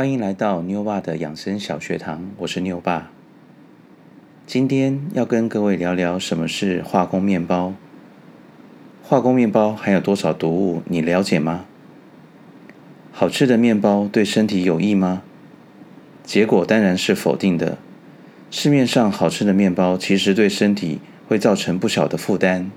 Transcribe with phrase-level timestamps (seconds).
[0.00, 3.10] 欢迎来到妞爸的养生小学堂，我是妞爸。
[4.46, 7.74] 今天要跟各位聊聊什么是化工面包。
[9.02, 10.82] 化工面包含有多少毒物？
[10.86, 11.66] 你了解吗？
[13.12, 15.20] 好吃的面包对身体有益吗？
[16.24, 17.76] 结果当然是否定的。
[18.50, 22.70] 市面上好吃的面包其实对身体会造成不小的负担。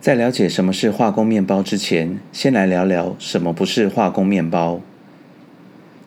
[0.00, 4.80] 在了解什么是化工面包之前，先来聊聊什么不是化工面包。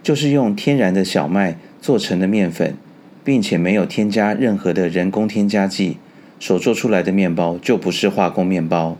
[0.10, 2.76] 就是用天然的小麦做成的面粉，
[3.24, 5.98] 并且没有添加任何的人工添加剂
[6.40, 8.98] 所做出来的面包，就不是化工面包。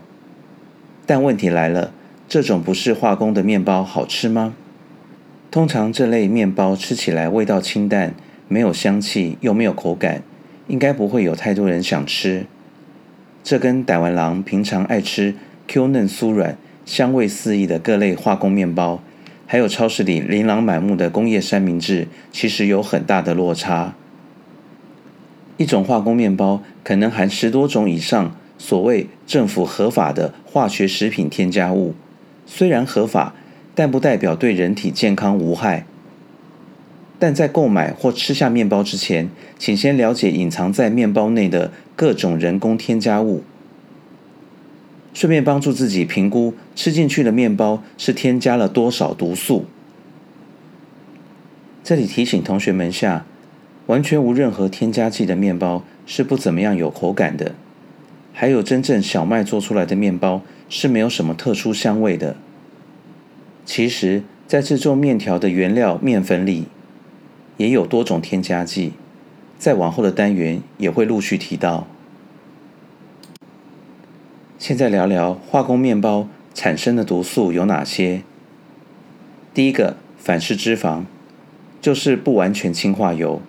[1.06, 1.92] 但问题来了，
[2.28, 4.54] 这种不是化工的面包好吃吗？
[5.50, 8.14] 通常这类面包吃起来味道清淡，
[8.46, 10.22] 没有香气，又没有口感，
[10.68, 12.46] 应该不会有太多人想吃。
[13.42, 15.34] 这跟傣丸郎平常爱吃
[15.66, 19.02] Q 嫩酥软、香味四溢的各类化工面包，
[19.52, 23.96] 还有超市里琳琅满目的工业三明治，其实有很大的落差。
[25.56, 31.96] 一种化工面包可能含十多种以上所谓政府合法的化学食品添加物，
[32.46, 33.34] 虽然合法，
[33.74, 35.84] 但不代表对人体健康无害。
[37.18, 39.28] 但在购买或吃下面包之前，
[39.58, 43.42] 请先了解隐藏在面包内的各种人工添加物，
[45.12, 49.66] 顺便帮助自己评估吃进去的面包是添加了多少毒素。
[51.82, 53.24] 这里提醒同学们下，
[53.86, 57.54] 完全无任何添加剂的面包是不怎么样有口感的，
[58.32, 62.36] 还有真正小麦做出来的面包是没有什么特殊香味的。
[63.64, 66.66] 其实，在制作面条的原料面粉里。
[67.56, 68.94] 也有多种添加剂，
[69.58, 71.86] 在往后的单元也会陆续提到。
[74.60, 78.20] 现在聊聊化工面包产生的毒素有哪些。
[79.54, 81.04] 第一个反式脂肪，
[81.80, 83.40] 就是不完全氢化油。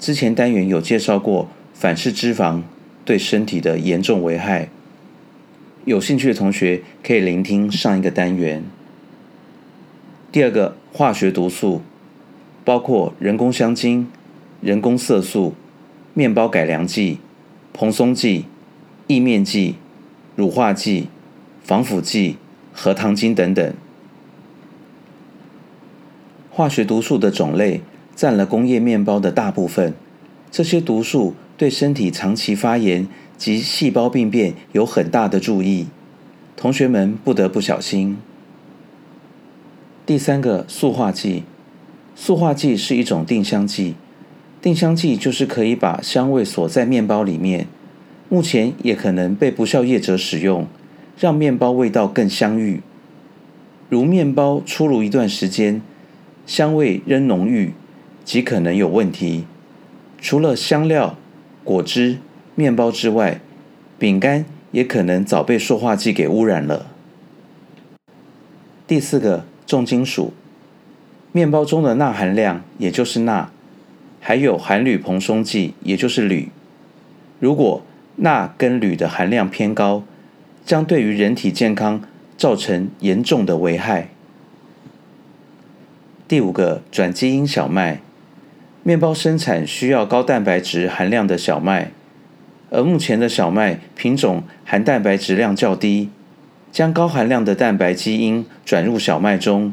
[0.00, 2.62] 之前单元有介绍过反式脂肪
[3.04, 4.68] 对身体的严重危害，
[5.84, 8.64] 有兴趣的同学可以聆听上一个单元。
[10.32, 11.82] 第二个化学毒素。
[12.64, 14.10] 包括人工香精、
[14.60, 15.54] 人工色素、
[16.14, 17.20] 面包改良剂、
[17.72, 18.46] 蓬松剂、
[19.06, 19.76] 意面剂、
[20.36, 21.08] 乳化剂、
[21.64, 22.36] 防腐剂、
[22.72, 23.74] 核糖精等等。
[26.50, 27.80] 化学毒素的种类
[28.14, 29.92] 占了工业面包的大部分。
[30.50, 35.88] 这些毒素对身体长期发炎及细胞病变有很大的注意，
[36.56, 38.16] 同学们不得不小心。
[40.06, 41.42] 第三个塑化剂。
[42.14, 43.94] 塑化剂是一种定香剂，
[44.62, 47.66] 定香剂就是可以把香味锁在面包里面。
[48.28, 50.66] 目前也可能被不孝业者使用，
[51.18, 52.80] 让面包味道更香郁。
[53.88, 55.80] 如面包出炉一段时间，
[56.44, 57.72] 香味仍浓郁，
[58.24, 59.44] 极可能有问题。
[60.20, 61.16] 除了香料、
[61.62, 62.18] 果汁、
[62.56, 63.40] 面包之外，
[63.98, 66.86] 饼干也可能早被塑化剂给污染了。
[68.88, 70.32] 第四个，重金属。
[71.30, 73.50] 面包中的钠含量，也就是钠，
[74.20, 76.48] 还有含铝硼松剂，也就是铝。
[77.38, 77.82] 如果
[78.16, 80.02] 钠跟铝的含量偏高，
[80.64, 82.02] 将对于人体健康
[82.36, 84.08] 造成严重的危害。
[86.28, 88.00] 第五个，转基因小麦，
[88.82, 91.92] 面包生产需要高蛋白质含量的小麦，
[92.70, 96.10] 而目前的小麦品种含蛋白质量较低，
[96.72, 99.72] 将高含量的蛋白基因转入小麦中。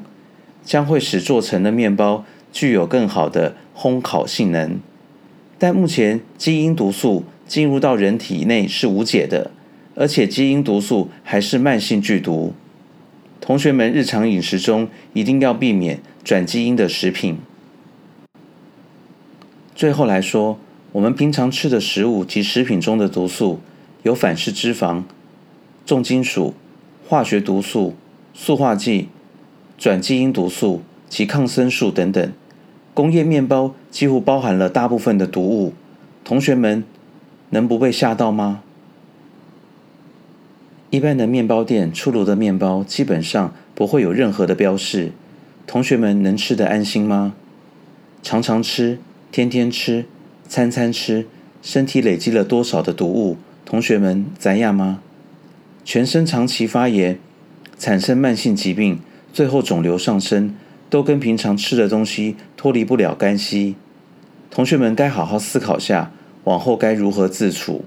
[0.65, 4.79] 将会使做成的面包具有更好的烘烤性能，
[5.59, 9.51] 但目前基因毒素进入到人体内是无解的，
[9.95, 12.53] 而且基因毒素还是慢性剧毒。
[13.39, 17.37] 同学们日常饮食中一定要避免转基因的食品。
[19.75, 20.59] 最后来说，
[20.93, 23.59] 我们平常吃的食物及食品中的毒素
[24.03, 25.03] 有反式脂肪、
[25.85, 26.53] 重金属、
[27.07, 27.95] 化学毒素、
[28.33, 29.09] 塑化剂。
[29.75, 32.31] 转基因毒素及抗生素等等，
[32.93, 35.73] 工业面包几乎包含了大部分的毒物。
[36.23, 36.85] 同学们
[37.53, 38.63] 能不被吓到吗？
[40.89, 45.11] 一般的面包店出炉的面包基本上不会有任何的标示，
[45.67, 47.35] 同学们能吃得安心吗？
[48.23, 48.97] 常常吃，
[49.31, 50.05] 天天吃，
[50.47, 51.27] 餐餐吃，
[51.61, 53.37] 身体累积了多少的毒物？
[53.63, 54.99] 同学们怎样吗？
[55.85, 57.19] 全身长期发炎，
[57.77, 58.99] 产生慢性疾病。
[59.31, 60.55] 最后肿瘤上升，
[60.89, 63.75] 都跟平常吃的东西脱离不了干系。
[64.49, 66.11] 同学们该好好思考下，
[66.45, 67.85] 往后该如何自处。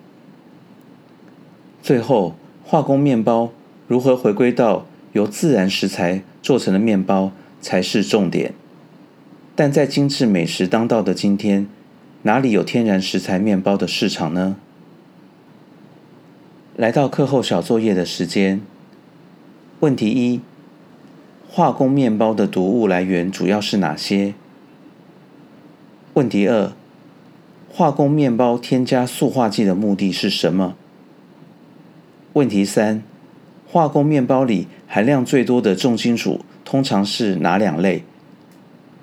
[1.83, 3.53] 最后，化工面包
[3.87, 8.55] 如何回归到由自然食材做成的面包才是重点。
[9.55, 11.67] 但在精致美食当道的今天，
[12.23, 14.57] 哪里有天然食材面包的市场呢？
[16.77, 18.61] 来到课后小作业的时间。
[19.81, 20.41] 问题一：
[21.49, 24.35] 化工面包的毒物来源主要是哪些？
[26.15, 26.73] 问题二：
[27.77, 30.77] 化工面包添加塑化剂的目的是什么？
[32.33, 33.03] 问题三：
[33.69, 38.03] 化工面包里含量最多的重金属通常是哪两类？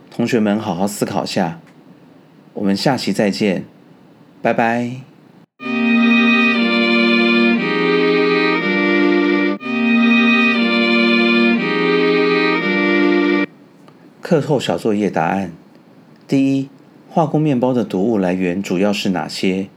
[0.10, 1.60] 同学们好好思考下，
[2.56, 3.66] 我们下期再见，
[4.42, 5.02] 拜拜。
[14.20, 15.52] 课后小作业答案：
[16.28, 16.70] 第一，
[17.14, 19.68] 化工面包的毒物来源主要是哪些？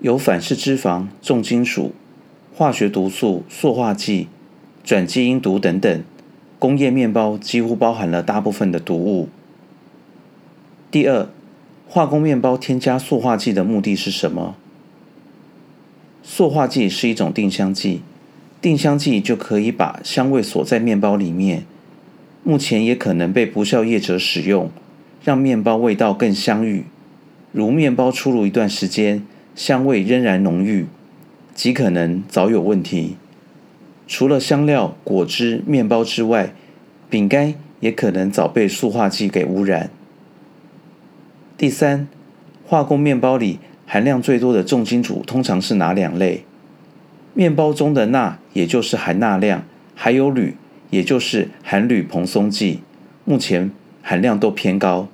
[0.00, 1.92] 有反式脂肪、重金属、
[2.54, 4.28] 化学毒素、塑化剂、
[4.84, 6.04] 转基因毒等等。
[6.60, 9.28] 工业面包几乎包含了大部分的毒物。
[10.92, 11.28] 第二，
[11.88, 14.54] 化工面包添加塑化剂的目的是什么？
[16.22, 18.02] 塑化剂是一种定香剂，
[18.62, 21.64] 定香剂就可以把香味锁在面包里面。
[22.44, 24.70] 目前也可能被不肖业者使用，
[25.22, 26.84] 让面包味道更香郁。
[27.52, 29.22] 如面包出炉一段时间，
[29.54, 30.86] 香味仍然浓郁，
[31.54, 33.16] 极可能早有问题。
[34.06, 36.52] 除了香料、果汁、面包之外，
[37.08, 39.90] 饼干也可能早被塑化剂给污染。
[41.56, 42.08] 第三，
[42.66, 46.44] 化工面包里含量最多的重金属通常是哪两类？
[47.34, 49.64] 面包中的钠，也就是含钠量，
[49.94, 50.56] 还有铝。
[50.90, 52.80] 也就是含铝蓬松剂，
[53.24, 53.70] 目前
[54.02, 55.08] 含量都偏高。